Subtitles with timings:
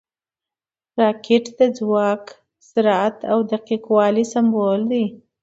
[1.01, 2.23] راکټ د ځواک،
[2.69, 5.05] سرعت او دقیق والي سمبول دی